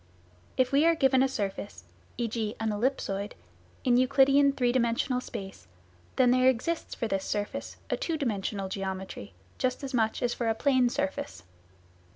If 0.57 0.71
we 0.71 0.83
are 0.87 0.95
given 0.95 1.21
a 1.21 1.27
surface 1.27 1.83
(e.g. 2.17 2.55
an 2.59 2.71
ellipsoid) 2.71 3.33
in 3.83 3.97
Euclidean 3.97 4.51
three 4.53 4.71
dimensional 4.71 5.21
space, 5.21 5.67
then 6.15 6.31
there 6.31 6.49
exists 6.49 6.95
for 6.95 7.07
this 7.07 7.23
surface 7.23 7.77
a 7.91 7.95
two 7.97 8.17
dimensional 8.17 8.67
geometry, 8.67 9.35
just 9.59 9.83
as 9.83 9.93
much 9.93 10.23
as 10.23 10.33
for 10.33 10.49
a 10.49 10.55
plane 10.55 10.89
surface. 10.89 11.43